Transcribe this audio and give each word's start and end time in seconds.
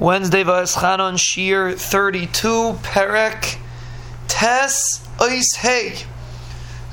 Wednesday 0.00 0.42
Va'eschanon 0.42 1.16
Shir 1.16 1.72
32 1.76 2.78
Perek 2.82 3.58
Tes 4.26 5.06
Ois 5.20 5.54
Hey. 5.56 5.90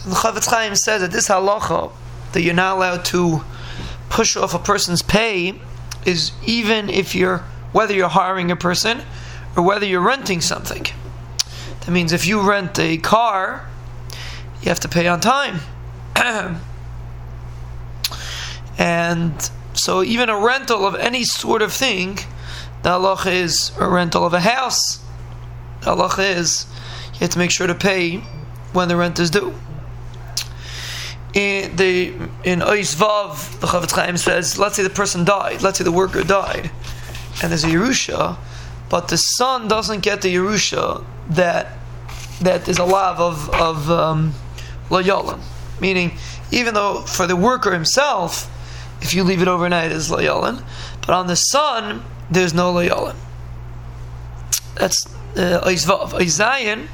The 0.05 0.15
Chofetz 0.15 0.47
Chaim 0.47 0.75
says 0.75 1.01
that 1.01 1.11
this 1.11 1.27
halacha 1.27 1.91
that 2.33 2.41
you're 2.43 2.53
not 2.53 2.77
allowed 2.77 3.03
to 3.05 3.41
push 4.09 4.37
off 4.37 4.53
a 4.53 4.59
person's 4.59 5.01
pay 5.01 5.59
is 6.05 6.31
even 6.45 6.89
if 6.91 7.15
you're 7.15 7.39
whether 7.71 7.93
you're 7.93 8.07
hiring 8.07 8.51
a 8.51 8.55
person 8.55 9.01
or 9.57 9.63
whether 9.63 9.85
you're 9.85 9.99
renting 9.99 10.39
something. 10.39 10.85
That 11.79 11.89
means 11.91 12.13
if 12.13 12.27
you 12.27 12.47
rent 12.47 12.77
a 12.77 12.97
car, 12.97 13.67
you 14.61 14.69
have 14.69 14.79
to 14.81 14.87
pay 14.87 15.07
on 15.07 15.21
time. 15.21 15.61
and 18.77 19.49
so 19.73 20.03
even 20.03 20.29
a 20.29 20.37
rental 20.37 20.85
of 20.85 20.93
any 20.95 21.23
sort 21.23 21.63
of 21.63 21.73
thing 21.73 22.19
the 22.83 22.89
halacha 22.89 23.31
is 23.31 23.71
a 23.79 23.87
rental 23.87 24.25
of 24.25 24.33
a 24.33 24.39
house. 24.39 25.03
The 25.81 25.95
halacha 25.95 26.35
is 26.37 26.65
you 27.13 27.19
have 27.19 27.29
to 27.31 27.37
make 27.37 27.51
sure 27.51 27.67
to 27.67 27.75
pay 27.75 28.17
when 28.73 28.87
the 28.87 28.95
rent 28.95 29.19
is 29.19 29.29
due. 29.29 29.53
In 31.33 31.75
the 31.75 32.09
in 32.43 32.59
Ois 32.59 32.95
Vav, 32.95 33.59
the 33.59 33.67
Chofetz 33.67 33.91
Chaim 33.91 34.17
says, 34.17 34.59
let's 34.59 34.75
say 34.75 34.83
the 34.83 34.89
person 34.89 35.23
died, 35.23 35.61
let's 35.61 35.77
say 35.77 35.83
the 35.83 35.91
worker 35.91 36.23
died, 36.23 36.71
and 37.41 37.51
there's 37.51 37.63
a 37.63 37.67
Yerusha, 37.67 38.37
but 38.89 39.07
the 39.07 39.17
son 39.17 39.67
doesn't 39.67 40.01
get 40.01 40.21
the 40.21 40.33
Yerusha 40.33 41.05
that 41.29 41.77
that 42.41 42.67
is 42.67 42.79
a 42.79 42.85
lav 42.85 43.19
of 43.19 43.49
of 43.49 43.89
um. 43.89 44.33
Meaning, 45.79 46.17
even 46.51 46.73
though 46.73 46.99
for 46.99 47.25
the 47.25 47.37
worker 47.37 47.71
himself, 47.71 48.51
if 49.01 49.13
you 49.13 49.23
leave 49.23 49.41
it 49.41 49.47
overnight 49.47 49.93
is 49.93 50.09
Layalim, 50.09 50.61
but 50.99 51.11
on 51.11 51.27
the 51.27 51.37
son, 51.37 52.03
there's 52.31 52.53
no 52.53 52.73
layalin. 52.73 53.15
That's 54.75 55.05
Ois 55.35 55.85
Vav. 55.85 56.13
Uh, 56.13 56.87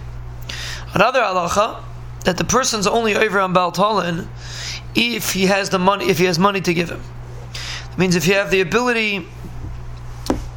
another 0.93 1.21
halacha, 1.21 1.83
that 2.25 2.37
the 2.37 2.43
person's 2.43 2.87
only 2.87 3.15
over 3.15 3.39
on 3.39 3.53
Baltalin 3.53 4.27
if 4.95 5.33
he 5.33 5.45
has 5.45 5.69
the 5.69 5.79
money, 5.79 6.09
if 6.09 6.17
he 6.17 6.25
has 6.25 6.37
money 6.37 6.59
to 6.61 6.73
give 6.73 6.89
him. 6.89 7.01
It 7.91 7.97
means 7.97 8.15
if 8.15 8.27
you 8.27 8.33
have 8.33 8.51
the 8.51 8.61
ability, 8.61 9.25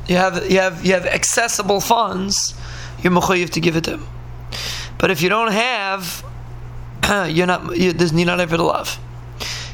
you 0.08 0.17
have 0.17 0.51
you 0.51 0.58
have 0.58 0.84
you 0.84 0.95
have 0.95 1.06
accessible 1.06 1.81
funds, 1.81 2.55
you're 3.03 3.12
mechayiv 3.12 3.51
to 3.51 3.61
give 3.61 3.77
it 3.77 3.84
to 3.84 3.92
him. 3.92 4.06
But 4.98 5.11
if 5.11 5.23
you 5.23 5.28
don't 5.28 5.53
have, 5.53 6.25
you're 7.28 7.47
not 7.47 7.77
you, 7.77 7.92
there's 7.92 8.12
not 8.12 8.41
ever 8.41 8.56
to 8.56 8.64
love. 8.64 8.98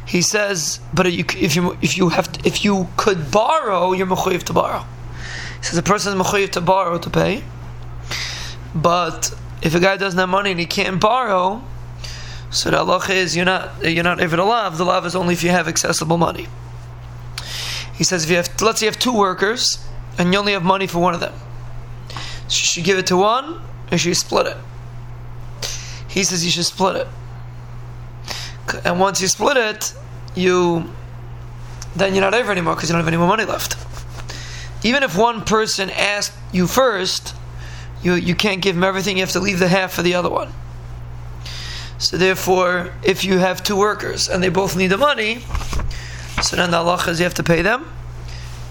He 0.07 0.23
says, 0.23 0.79
but 0.95 1.07
if 1.07 1.57
you 1.57 1.77
if 1.81 1.97
you 1.97 2.09
have 2.11 2.31
to, 2.33 2.47
if 2.47 2.65
you 2.65 2.89
could 2.97 3.31
borrow, 3.31 3.93
you're 3.93 4.07
mechayiv 4.07 4.43
to 4.45 4.53
borrow. 4.53 4.85
He 5.67 5.71
says 5.71 5.79
a 5.79 5.83
person 5.83 6.17
is 6.17 6.25
mechayiv 6.25 6.51
to 6.51 6.61
borrow 6.61 6.97
to 6.97 7.11
pay, 7.11 7.43
but 8.73 9.37
if 9.63 9.75
a 9.75 9.81
guy 9.81 9.97
doesn't 9.97 10.17
have 10.17 10.29
money 10.29 10.53
and 10.53 10.61
he 10.61 10.67
can't 10.67 11.01
borrow, 11.01 11.61
so 12.53 12.71
the 12.71 12.77
halacha 12.77 13.11
is 13.11 13.35
you're 13.35 13.45
not 13.45 13.83
you're 13.83 14.05
not 14.05 14.19
to 14.19 14.45
lav. 14.45 14.79
The 14.79 14.85
lav 14.85 15.05
is 15.07 15.17
only 15.17 15.35
if 15.35 15.43
you 15.43 15.51
have 15.51 15.67
accessible 15.67 16.19
money. 16.19 16.47
He 17.97 18.05
says 18.05 18.23
if 18.23 18.31
you 18.31 18.37
have 18.37 18.49
let's 18.63 18.79
say 18.79 18.87
you 18.87 18.93
have 18.93 19.01
two 19.01 19.13
workers 19.13 19.85
and 20.17 20.33
you 20.33 20.39
only 20.39 20.53
have 20.53 20.63
money 20.63 20.87
for 20.87 21.01
one 21.01 21.15
of 21.15 21.19
them, 21.19 21.35
so 22.47 22.61
you 22.61 22.67
should 22.71 22.85
give 22.85 22.99
it 22.99 23.09
to 23.09 23.17
one 23.17 23.61
or 23.91 23.99
should 23.99 24.11
you 24.11 24.15
split 24.15 24.47
it? 24.47 24.57
He 26.07 26.23
says 26.23 26.45
you 26.45 26.53
should 26.53 26.67
split 26.67 26.95
it. 26.95 27.09
And 28.85 29.01
once 29.01 29.21
you 29.21 29.27
split 29.27 29.57
it, 29.57 29.95
you 30.37 30.89
then 31.97 32.15
you're 32.15 32.23
not 32.23 32.35
over 32.35 32.53
anymore 32.53 32.77
because 32.77 32.89
you 32.89 32.93
don't 32.93 33.01
have 33.01 33.09
any 33.09 33.17
more 33.17 33.27
money 33.27 33.45
left 33.45 33.86
even 34.87 35.03
if 35.03 35.17
one 35.17 35.43
person 35.45 35.91
asked 35.91 36.33
you 36.53 36.69
first, 36.69 37.35
you, 38.03 38.15
you 38.15 38.37
can't 38.37 38.63
give 38.63 38.77
him 38.77 38.85
everything, 38.85 39.17
you 39.17 39.23
have 39.25 39.33
to 39.33 39.41
leave 39.41 39.59
the 39.59 39.67
half 39.67 39.93
for 39.93 40.03
the 40.03 40.15
other 40.15 40.31
one. 40.31 40.53
So 41.99 42.17
therefore, 42.17 42.93
if 43.03 43.25
you 43.25 43.39
have 43.39 43.65
two 43.65 43.77
workers 43.77 44.29
and 44.29 44.43
they 44.43 44.49
both 44.49 44.77
need 44.77 44.89
the 44.89 44.97
money, 44.99 45.41
so 46.41 46.55
then 46.55 46.71
the 46.71 46.77
halacha 46.77 47.09
is 47.09 47.19
you 47.19 47.25
have 47.25 47.35
to 47.35 47.43
pay 47.43 47.63
them, 47.63 47.91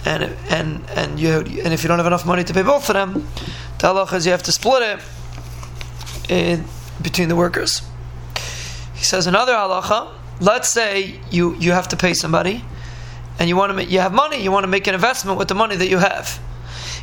and 0.05 0.23
and 0.49 0.87
and 0.91 1.19
you 1.19 1.39
and 1.39 1.73
if 1.73 1.83
you 1.83 1.89
don't 1.89 1.97
have 1.97 2.07
enough 2.07 2.25
money 2.25 2.43
to 2.43 2.53
pay 2.53 2.61
both 2.61 2.89
of 2.89 2.93
them, 2.93 3.27
the 3.79 3.87
halacha 3.87 4.13
is 4.13 4.25
you 4.25 4.31
have 4.31 4.43
to 4.43 4.51
split 4.51 4.83
it 4.83 4.99
in, 6.29 6.63
between 7.01 7.27
the 7.27 7.35
workers. 7.35 7.81
He 8.93 9.03
says 9.03 9.27
another 9.27 9.53
halacha. 9.53 10.13
Let's 10.39 10.69
say 10.69 11.19
you 11.31 11.55
you 11.55 11.71
have 11.71 11.87
to 11.89 11.97
pay 11.97 12.13
somebody, 12.13 12.63
and 13.39 13.49
you 13.49 13.55
want 13.55 13.69
to 13.69 13.73
make, 13.73 13.91
you 13.91 13.99
have 13.99 14.13
money, 14.13 14.41
you 14.41 14.51
want 14.51 14.63
to 14.63 14.67
make 14.67 14.87
an 14.87 14.93
investment 14.93 15.37
with 15.37 15.47
the 15.47 15.55
money 15.55 15.75
that 15.75 15.87
you 15.87 15.97
have. 15.97 16.39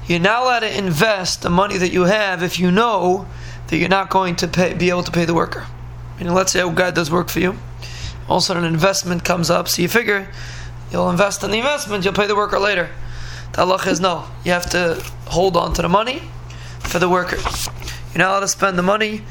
You're 0.06 0.18
not 0.18 0.42
allowed 0.42 0.60
to 0.60 0.78
invest 0.78 1.42
the 1.42 1.50
money 1.50 1.78
that 1.78 1.92
you 1.92 2.02
have 2.02 2.42
if 2.42 2.58
you 2.58 2.70
know 2.70 3.26
that 3.68 3.76
you're 3.76 3.88
not 3.88 4.10
going 4.10 4.36
to 4.36 4.48
pay, 4.48 4.74
be 4.74 4.90
able 4.90 5.02
to 5.04 5.12
pay 5.12 5.24
the 5.24 5.34
worker. 5.34 5.66
I 6.14 6.22
mean, 6.22 6.34
let's 6.34 6.52
say 6.52 6.62
oh, 6.62 6.70
a 6.70 6.74
guy 6.74 6.90
does 6.90 7.10
work 7.10 7.28
for 7.28 7.40
you. 7.40 7.56
All 8.28 8.38
of 8.38 8.42
a 8.42 8.46
sudden, 8.46 8.64
an 8.64 8.72
investment 8.72 9.24
comes 9.24 9.50
up, 9.50 9.68
so 9.68 9.82
you 9.82 9.88
figure 9.88 10.28
you'll 10.90 11.10
invest 11.10 11.42
in 11.42 11.50
the 11.50 11.58
investment, 11.58 12.04
you'll 12.04 12.14
pay 12.14 12.26
the 12.26 12.36
worker 12.36 12.58
later. 12.58 12.90
The 13.52 13.66
halach 13.66 13.86
is 13.86 14.00
no. 14.00 14.26
You 14.44 14.52
have 14.52 14.68
to 14.70 15.02
hold 15.26 15.56
on 15.56 15.74
to 15.74 15.82
the 15.82 15.88
money 15.88 16.22
for 16.80 16.98
the 16.98 17.08
worker. 17.08 17.36
You're 17.36 18.18
not 18.18 18.30
allowed 18.30 18.40
to 18.40 18.48
spend 18.48 18.78
the 18.78 18.82
money, 18.82 19.22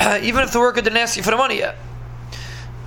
even 0.22 0.42
if 0.44 0.52
the 0.52 0.60
worker 0.60 0.80
didn't 0.80 0.98
ask 0.98 1.16
you 1.16 1.22
for 1.22 1.30
the 1.30 1.36
money 1.36 1.58
yet. 1.58 1.76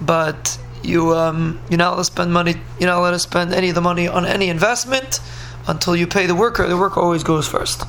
But 0.01 0.57
you 0.85 1.13
um, 1.13 1.59
you're 1.69 1.78
not 1.78 1.94
allowed 1.94 1.97
to 1.97 2.03
spend 2.06 2.34
money. 2.34 2.56
You're 2.79 2.90
not 2.90 3.00
allowed 3.00 3.12
to 3.12 3.19
spend 3.19 3.53
any 3.53 3.69
of 3.69 3.75
the 3.75 3.81
money 3.81 4.07
on 4.07 4.25
any 4.25 4.50
investment 4.50 5.19
until 5.68 5.96
you 5.96 6.07
pay 6.07 6.25
the 6.25 6.35
worker. 6.35 6.68
The 6.68 6.78
worker 6.78 7.00
always 7.00 7.23
goes 7.23 7.47
first. 7.47 7.84